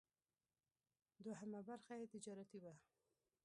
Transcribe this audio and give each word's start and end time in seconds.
دوهمه 1.25 1.59
برخه 1.69 1.93
یې 1.99 2.07
تجارتي 2.13 2.57
وه. 2.63 2.73